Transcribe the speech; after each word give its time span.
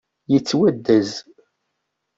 Yettwaddez. 0.31 1.11